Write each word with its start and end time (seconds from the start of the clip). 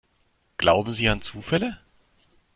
Glauben 0.57 0.93
Sie 0.93 1.07
an 1.07 1.21
Zufälle? 1.21 1.77